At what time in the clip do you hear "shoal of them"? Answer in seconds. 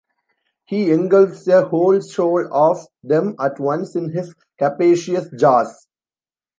2.01-3.35